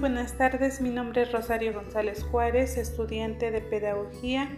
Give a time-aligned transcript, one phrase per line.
[0.00, 0.82] buenas tardes.
[0.82, 4.48] Mi nombre es Rosario González Juárez, estudiante de Pedagogía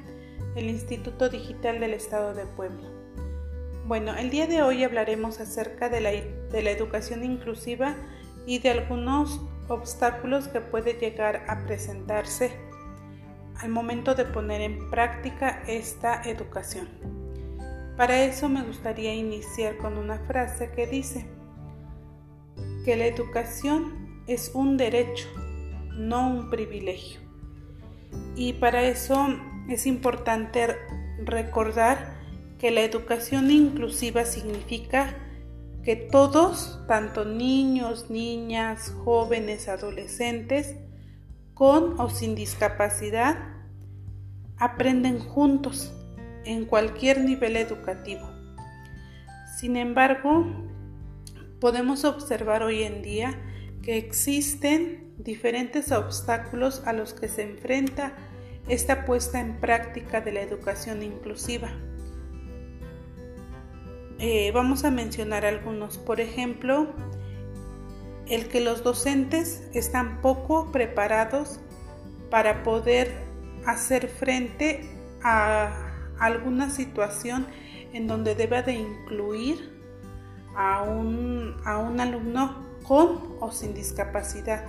[0.55, 2.89] del Instituto Digital del Estado de Puebla.
[3.87, 7.95] Bueno, el día de hoy hablaremos acerca de la, de la educación inclusiva
[8.47, 12.51] y de algunos obstáculos que puede llegar a presentarse
[13.61, 16.89] al momento de poner en práctica esta educación.
[17.97, 21.27] Para eso me gustaría iniciar con una frase que dice
[22.85, 25.27] que la educación es un derecho,
[25.97, 27.21] no un privilegio.
[28.37, 29.27] Y para eso
[29.69, 30.77] es importante
[31.25, 32.19] recordar
[32.59, 35.15] que la educación inclusiva significa
[35.83, 40.77] que todos, tanto niños, niñas, jóvenes, adolescentes,
[41.55, 43.39] con o sin discapacidad,
[44.59, 45.93] aprenden juntos
[46.45, 48.29] en cualquier nivel educativo.
[49.59, 50.47] Sin embargo,
[51.61, 53.39] podemos observar hoy en día
[53.83, 58.15] que existen diferentes obstáculos a los que se enfrenta
[58.69, 61.71] esta puesta en práctica de la educación inclusiva.
[64.19, 66.89] Eh, vamos a mencionar algunos, por ejemplo,
[68.29, 71.61] el que los docentes están poco preparados
[72.31, 73.13] para poder
[73.65, 74.89] hacer frente
[75.23, 77.47] a alguna situación
[77.93, 79.73] en donde deba de incluir
[80.55, 84.65] a un, a un alumno con o sin discapacidad.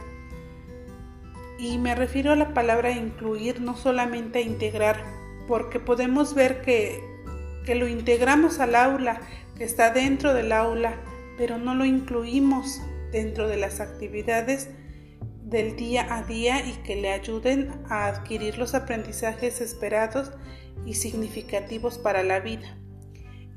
[1.57, 5.01] Y me refiero a la palabra incluir, no solamente a integrar,
[5.47, 7.01] porque podemos ver que,
[7.65, 9.21] que lo integramos al aula,
[9.57, 10.95] que está dentro del aula,
[11.37, 12.81] pero no lo incluimos
[13.11, 14.69] dentro de las actividades
[15.43, 20.31] del día a día y que le ayuden a adquirir los aprendizajes esperados
[20.85, 22.77] y significativos para la vida.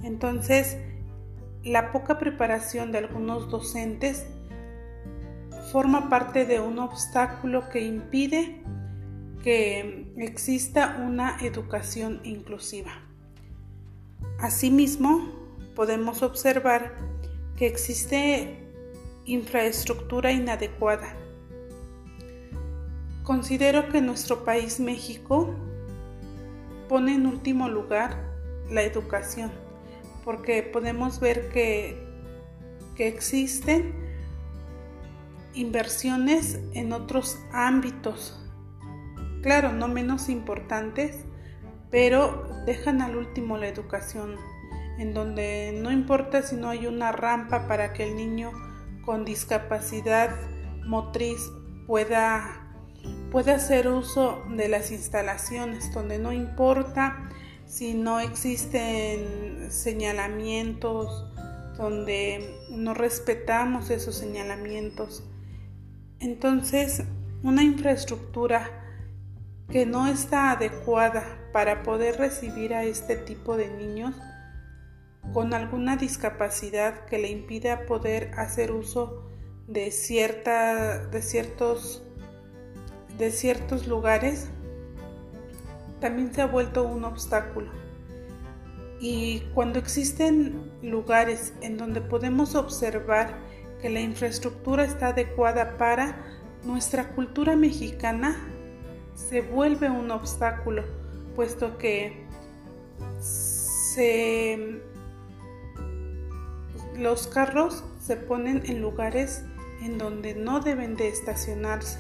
[0.02, 0.78] Entonces,
[1.64, 4.27] la poca preparación de algunos docentes
[5.73, 8.62] forma parte de un obstáculo que impide
[9.42, 12.92] que exista una educación inclusiva.
[14.39, 15.33] Asimismo,
[15.74, 16.95] podemos observar
[17.57, 18.69] que existe
[19.24, 21.17] infraestructura inadecuada.
[23.23, 25.55] Considero que nuestro país México
[26.86, 28.30] pone en último lugar
[28.69, 29.51] la educación,
[30.23, 31.96] porque podemos ver que,
[32.95, 34.11] que existen
[35.55, 38.39] inversiones en otros ámbitos,
[39.42, 41.24] claro, no menos importantes,
[41.90, 44.36] pero dejan al último la educación,
[44.98, 48.51] en donde no importa si no hay una rampa para que el niño
[49.05, 50.30] con discapacidad
[50.86, 51.40] motriz
[51.86, 52.63] pueda
[53.30, 57.30] puede hacer uso de las instalaciones donde no importa
[57.67, 61.27] si no existen señalamientos,
[61.77, 65.24] donde no respetamos esos señalamientos.
[66.22, 67.02] Entonces,
[67.42, 68.70] una infraestructura
[69.68, 74.14] que no está adecuada para poder recibir a este tipo de niños
[75.33, 79.28] con alguna discapacidad que le impida poder hacer uso
[79.66, 82.05] de, cierta, de ciertos
[83.18, 84.48] de ciertos lugares
[85.98, 87.70] también se ha vuelto un obstáculo.
[89.00, 93.42] Y cuando existen lugares en donde podemos observar
[93.83, 96.17] que la infraestructura está adecuada para
[96.65, 98.37] nuestra cultura mexicana,
[99.15, 100.85] se vuelve un obstáculo,
[101.37, 102.25] puesto que
[106.97, 109.43] los carros se ponen en lugares
[109.83, 111.99] en donde no deben de estacionarse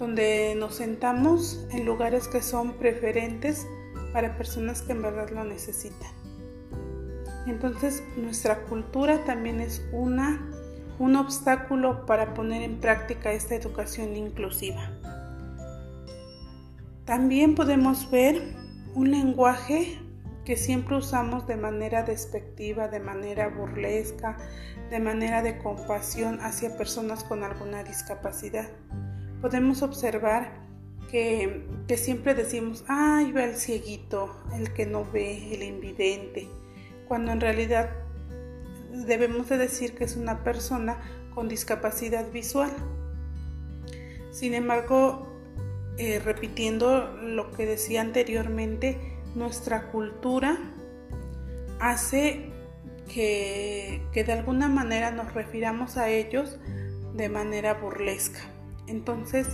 [0.00, 3.66] donde nos sentamos en lugares que son preferentes
[4.14, 6.10] para personas que en verdad lo necesitan.
[7.46, 10.49] Entonces nuestra cultura también es una,
[11.00, 14.92] un obstáculo para poner en práctica esta educación inclusiva.
[17.04, 18.54] También podemos ver
[18.94, 19.98] un lenguaje
[20.44, 24.36] que siempre usamos de manera despectiva, de manera burlesca,
[24.90, 28.68] de manera de compasión hacia personas con alguna discapacidad
[29.40, 30.52] podemos observar
[31.10, 31.66] que,
[31.96, 36.46] siempre decimos, ay, va el cieguito, el que no ve, el invidente,
[37.08, 37.90] cuando en realidad
[39.06, 40.98] debemos de decir que es una persona
[41.34, 42.70] con discapacidad visual.
[44.30, 45.26] Sin embargo,
[45.98, 50.58] eh, repitiendo lo que decía anteriormente, nuestra cultura
[51.78, 52.50] hace
[53.12, 56.58] que, que de alguna manera nos refiramos a ellos
[57.14, 58.40] de manera burlesca.
[58.86, 59.46] Entonces,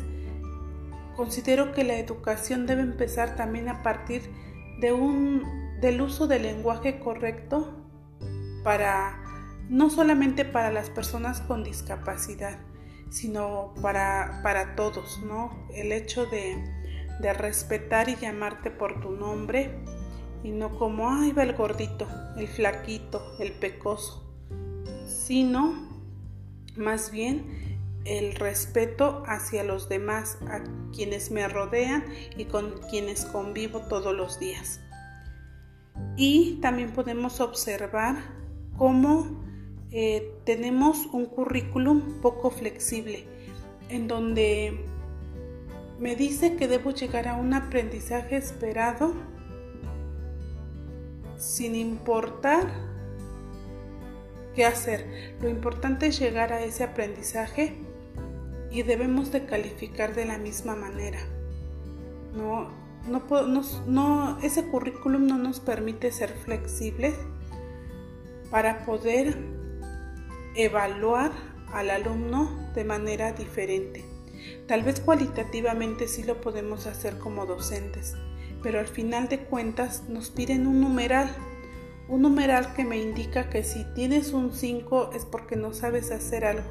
[1.17, 4.23] considero que la educación debe empezar también a partir
[4.81, 5.43] de un,
[5.81, 7.75] del uso del lenguaje correcto
[8.63, 9.26] para
[9.69, 12.59] no solamente para las personas con discapacidad,
[13.11, 15.67] sino para, para todos, ¿no?
[15.75, 16.57] El hecho de,
[17.21, 19.79] de respetar y llamarte por tu nombre
[20.43, 24.23] y no como, ay, va el gordito, el flaquito, el pecoso,
[25.07, 25.75] sino
[26.77, 27.67] más bien
[28.05, 30.63] el respeto hacia los demás, a
[30.95, 32.05] quienes me rodean
[32.37, 34.81] y con quienes convivo todos los días.
[36.17, 38.17] Y también podemos observar
[38.77, 39.46] cómo
[39.99, 43.25] eh, tenemos un currículum poco flexible,
[43.89, 44.85] en donde
[45.99, 49.15] me dice que debo llegar a un aprendizaje esperado
[51.39, 52.67] sin importar
[54.55, 55.35] qué hacer.
[55.41, 57.73] Lo importante es llegar a ese aprendizaje
[58.71, 61.21] y debemos de calificar de la misma manera.
[62.35, 62.69] No,
[63.09, 67.15] no, no, ese currículum no nos permite ser flexibles
[68.51, 69.57] para poder
[70.57, 71.33] evaluar
[71.73, 74.05] al alumno de manera diferente.
[74.67, 78.15] Tal vez cualitativamente sí lo podemos hacer como docentes,
[78.63, 81.29] pero al final de cuentas nos piden un numeral
[82.09, 86.45] un numeral que me indica que si tienes un 5 es porque no sabes hacer
[86.45, 86.71] algo,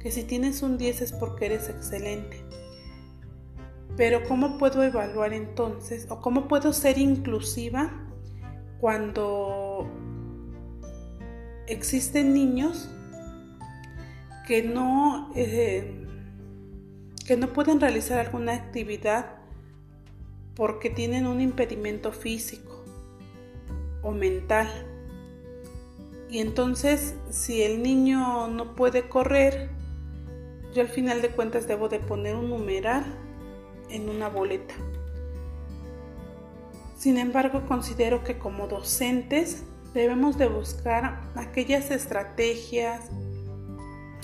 [0.00, 2.44] que si tienes un 10 es porque eres excelente.
[3.96, 7.90] Pero ¿cómo puedo evaluar entonces o cómo puedo ser inclusiva
[8.78, 9.90] cuando
[11.66, 12.90] existen niños
[14.46, 16.06] que no, eh,
[17.26, 19.36] que no pueden realizar alguna actividad
[20.54, 22.76] porque tienen un impedimento físico?
[24.06, 24.68] o mental.
[26.30, 29.68] Y entonces, si el niño no puede correr,
[30.72, 33.04] yo al final de cuentas debo de poner un numeral
[33.90, 34.74] en una boleta.
[36.96, 43.10] Sin embargo, considero que como docentes debemos de buscar aquellas estrategias,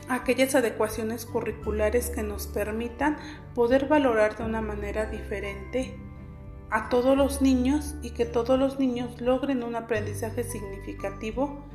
[0.08, 3.16] aquellas adecuaciones curriculares que nos permitan
[3.54, 5.96] poder valorar de una manera diferente
[6.70, 11.66] a todos los niños y que todos los niños logren un aprendizaje significativo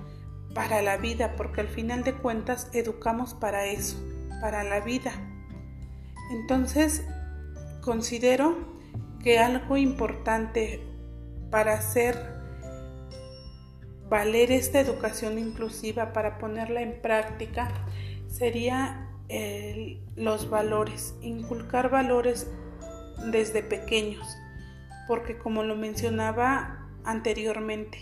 [0.53, 3.97] para la vida, porque al final de cuentas educamos para eso,
[4.41, 5.11] para la vida.
[6.31, 7.03] Entonces,
[7.81, 8.57] considero
[9.23, 10.83] que algo importante
[11.51, 12.37] para hacer
[14.09, 17.69] valer esta educación inclusiva, para ponerla en práctica,
[18.37, 19.03] sería
[20.15, 22.49] los valores, inculcar valores
[23.31, 24.25] desde pequeños
[25.07, 27.97] porque como lo mencionaba anteriormente,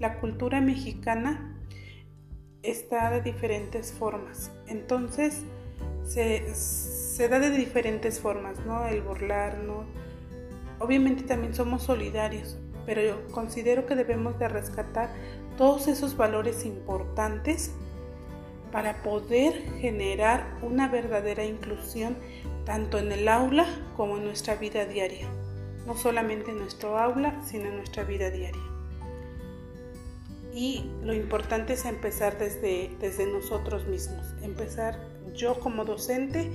[0.00, 1.56] la cultura mexicana
[2.62, 4.50] está de diferentes formas.
[4.66, 5.42] Entonces,
[6.02, 8.86] se, da de diferentes formas, ¿no?
[8.86, 9.84] El burlar, ¿no?
[10.80, 15.10] Obviamente también somos solidarios, pero yo considero que debemos de rescatar
[15.56, 17.72] todos esos valores importantes
[18.70, 22.16] para poder generar una verdadera inclusión
[22.64, 23.66] tanto en el aula
[23.96, 25.26] como en nuestra vida diaria.
[25.86, 28.62] No solamente en nuestro aula, sino en nuestra vida diaria.
[30.52, 34.98] Y lo importante es empezar desde, desde nosotros mismos, empezar
[35.34, 36.50] yo como docente,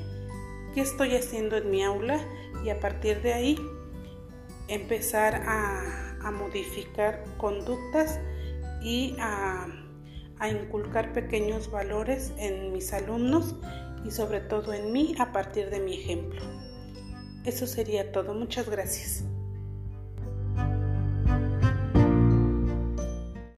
[0.74, 2.20] qué estoy haciendo en mi aula
[2.64, 3.60] y a partir de ahí
[4.68, 8.20] empezar a, a modificar conductas
[8.82, 9.83] y a,
[10.44, 13.56] a inculcar pequeños valores en mis alumnos
[14.04, 16.42] y sobre todo en mí a partir de mi ejemplo.
[17.46, 18.34] Eso sería todo.
[18.34, 19.24] Muchas gracias.